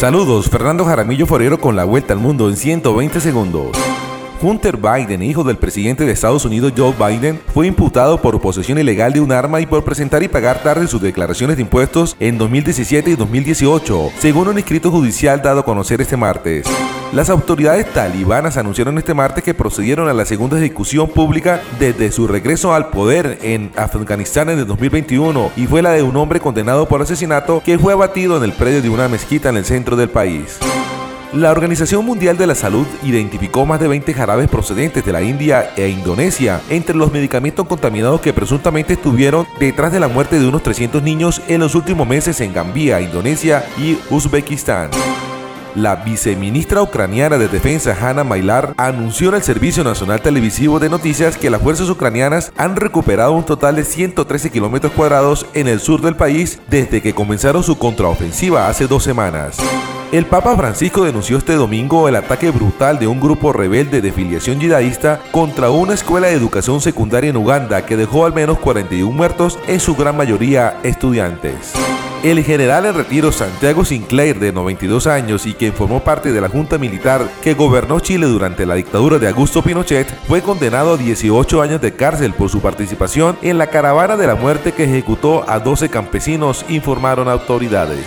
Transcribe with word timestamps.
Saludos, 0.00 0.48
Fernando 0.48 0.86
Jaramillo 0.86 1.26
Forero 1.26 1.60
con 1.60 1.76
la 1.76 1.84
vuelta 1.84 2.14
al 2.14 2.20
mundo 2.20 2.48
en 2.48 2.56
120 2.56 3.20
segundos. 3.20 3.76
Hunter 4.42 4.78
Biden, 4.78 5.22
hijo 5.22 5.44
del 5.44 5.58
presidente 5.58 6.04
de 6.04 6.12
Estados 6.12 6.44
Unidos 6.44 6.72
Joe 6.76 6.94
Biden, 6.98 7.40
fue 7.52 7.66
imputado 7.66 8.22
por 8.22 8.40
posesión 8.40 8.78
ilegal 8.78 9.12
de 9.12 9.20
un 9.20 9.32
arma 9.32 9.60
y 9.60 9.66
por 9.66 9.84
presentar 9.84 10.22
y 10.22 10.28
pagar 10.28 10.62
tarde 10.62 10.86
sus 10.86 11.02
declaraciones 11.02 11.56
de 11.56 11.62
impuestos 11.62 12.16
en 12.20 12.38
2017 12.38 13.10
y 13.10 13.16
2018, 13.16 14.10
según 14.18 14.48
un 14.48 14.58
escrito 14.58 14.90
judicial 14.90 15.42
dado 15.42 15.60
a 15.60 15.64
conocer 15.64 16.00
este 16.00 16.16
martes. 16.16 16.66
Las 17.12 17.28
autoridades 17.28 17.92
talibanas 17.92 18.56
anunciaron 18.56 18.96
este 18.96 19.14
martes 19.14 19.42
que 19.42 19.52
procedieron 19.52 20.08
a 20.08 20.14
la 20.14 20.24
segunda 20.24 20.58
ejecución 20.58 21.08
pública 21.08 21.60
desde 21.78 22.12
su 22.12 22.28
regreso 22.28 22.72
al 22.72 22.88
poder 22.88 23.38
en 23.42 23.72
Afganistán 23.76 24.48
en 24.48 24.60
el 24.60 24.66
2021 24.66 25.50
y 25.56 25.66
fue 25.66 25.82
la 25.82 25.90
de 25.90 26.02
un 26.02 26.16
hombre 26.16 26.40
condenado 26.40 26.86
por 26.86 27.02
asesinato 27.02 27.62
que 27.64 27.78
fue 27.78 27.92
abatido 27.92 28.36
en 28.36 28.44
el 28.44 28.52
predio 28.52 28.80
de 28.80 28.88
una 28.88 29.08
mezquita 29.08 29.48
en 29.48 29.56
el 29.56 29.64
centro 29.64 29.96
del 29.96 30.08
país. 30.08 30.58
La 31.32 31.52
Organización 31.52 32.04
Mundial 32.04 32.36
de 32.36 32.48
la 32.48 32.56
Salud 32.56 32.86
identificó 33.04 33.64
más 33.64 33.78
de 33.78 33.86
20 33.86 34.12
jarabes 34.14 34.48
procedentes 34.48 35.04
de 35.04 35.12
la 35.12 35.22
India 35.22 35.70
e 35.76 35.88
Indonesia 35.88 36.60
entre 36.68 36.96
los 36.96 37.12
medicamentos 37.12 37.68
contaminados 37.68 38.20
que 38.20 38.32
presuntamente 38.32 38.94
estuvieron 38.94 39.46
detrás 39.60 39.92
de 39.92 40.00
la 40.00 40.08
muerte 40.08 40.40
de 40.40 40.48
unos 40.48 40.64
300 40.64 41.04
niños 41.04 41.40
en 41.46 41.60
los 41.60 41.76
últimos 41.76 42.08
meses 42.08 42.40
en 42.40 42.52
Gambia, 42.52 43.00
Indonesia 43.00 43.64
y 43.78 43.96
Uzbekistán. 44.10 44.90
La 45.76 45.94
viceministra 45.96 46.82
ucraniana 46.82 47.38
de 47.38 47.46
Defensa 47.46 47.96
Hanna 48.00 48.24
Mailar 48.24 48.74
anunció 48.76 49.28
en 49.28 49.36
el 49.36 49.42
Servicio 49.42 49.84
Nacional 49.84 50.20
Televisivo 50.20 50.80
de 50.80 50.88
Noticias 50.88 51.36
que 51.36 51.48
las 51.48 51.62
fuerzas 51.62 51.88
ucranianas 51.88 52.52
han 52.56 52.74
recuperado 52.74 53.32
un 53.32 53.44
total 53.44 53.76
de 53.76 53.84
113 53.84 54.50
kilómetros 54.50 54.92
cuadrados 54.92 55.46
en 55.54 55.68
el 55.68 55.78
sur 55.78 56.00
del 56.02 56.16
país 56.16 56.58
desde 56.68 57.00
que 57.00 57.14
comenzaron 57.14 57.62
su 57.62 57.78
contraofensiva 57.78 58.68
hace 58.68 58.88
dos 58.88 59.04
semanas. 59.04 59.58
El 60.10 60.26
Papa 60.26 60.56
Francisco 60.56 61.04
denunció 61.04 61.38
este 61.38 61.54
domingo 61.54 62.08
el 62.08 62.16
ataque 62.16 62.50
brutal 62.50 62.98
de 62.98 63.06
un 63.06 63.20
grupo 63.20 63.52
rebelde 63.52 64.00
de 64.00 64.10
filiación 64.10 64.58
yihadista 64.58 65.20
contra 65.30 65.70
una 65.70 65.94
escuela 65.94 66.26
de 66.26 66.34
educación 66.34 66.80
secundaria 66.80 67.30
en 67.30 67.36
Uganda 67.36 67.86
que 67.86 67.96
dejó 67.96 68.26
al 68.26 68.34
menos 68.34 68.58
41 68.58 69.08
muertos, 69.12 69.56
en 69.68 69.78
su 69.78 69.94
gran 69.94 70.16
mayoría 70.16 70.80
estudiantes. 70.82 71.74
El 72.22 72.44
general 72.44 72.84
en 72.84 72.94
retiro 72.94 73.32
Santiago 73.32 73.82
Sinclair, 73.82 74.38
de 74.38 74.52
92 74.52 75.06
años 75.06 75.46
y 75.46 75.54
quien 75.54 75.72
formó 75.72 76.00
parte 76.00 76.32
de 76.32 76.40
la 76.42 76.50
Junta 76.50 76.76
Militar 76.76 77.26
que 77.40 77.54
gobernó 77.54 77.98
Chile 78.00 78.26
durante 78.26 78.66
la 78.66 78.74
dictadura 78.74 79.18
de 79.18 79.26
Augusto 79.26 79.62
Pinochet, 79.62 80.06
fue 80.28 80.42
condenado 80.42 80.94
a 80.94 80.96
18 80.98 81.62
años 81.62 81.80
de 81.80 81.94
cárcel 81.94 82.34
por 82.34 82.50
su 82.50 82.60
participación 82.60 83.38
en 83.40 83.56
la 83.56 83.68
caravana 83.68 84.18
de 84.18 84.26
la 84.26 84.34
muerte 84.34 84.72
que 84.72 84.84
ejecutó 84.84 85.48
a 85.48 85.60
12 85.60 85.88
campesinos, 85.88 86.66
informaron 86.68 87.26
autoridades. 87.26 88.06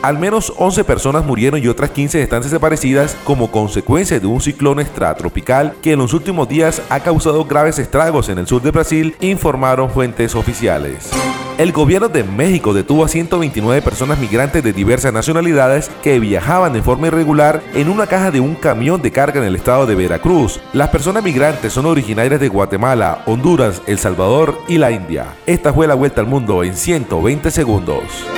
Al 0.00 0.16
menos 0.16 0.52
11 0.56 0.84
personas 0.84 1.24
murieron 1.24 1.60
y 1.60 1.66
otras 1.66 1.90
15 1.90 2.22
están 2.22 2.42
desaparecidas 2.42 3.16
como 3.24 3.50
consecuencia 3.50 4.20
de 4.20 4.28
un 4.28 4.40
ciclón 4.40 4.78
extratropical 4.78 5.74
que 5.82 5.92
en 5.92 5.98
los 5.98 6.14
últimos 6.14 6.48
días 6.48 6.80
ha 6.88 7.00
causado 7.00 7.44
graves 7.44 7.80
estragos 7.80 8.28
en 8.28 8.38
el 8.38 8.46
sur 8.46 8.62
de 8.62 8.70
Brasil, 8.70 9.16
informaron 9.20 9.90
fuentes 9.90 10.36
oficiales. 10.36 11.10
El 11.58 11.72
gobierno 11.72 12.08
de 12.08 12.22
México 12.22 12.72
detuvo 12.72 13.04
a 13.04 13.08
129 13.08 13.82
personas 13.82 14.20
migrantes 14.20 14.62
de 14.62 14.72
diversas 14.72 15.12
nacionalidades 15.12 15.90
que 16.04 16.20
viajaban 16.20 16.72
de 16.72 16.82
forma 16.82 17.08
irregular 17.08 17.60
en 17.74 17.88
una 17.88 18.06
caja 18.06 18.30
de 18.30 18.38
un 18.38 18.54
camión 18.54 19.02
de 19.02 19.10
carga 19.10 19.40
en 19.40 19.46
el 19.46 19.56
estado 19.56 19.84
de 19.84 19.96
Veracruz. 19.96 20.60
Las 20.72 20.90
personas 20.90 21.24
migrantes 21.24 21.72
son 21.72 21.86
originarias 21.86 22.40
de 22.40 22.46
Guatemala, 22.46 23.24
Honduras, 23.26 23.82
El 23.88 23.98
Salvador 23.98 24.56
y 24.68 24.78
la 24.78 24.92
India. 24.92 25.34
Esta 25.46 25.72
fue 25.72 25.88
la 25.88 25.94
vuelta 25.94 26.20
al 26.20 26.28
mundo 26.28 26.62
en 26.62 26.76
120 26.76 27.50
segundos. 27.50 28.37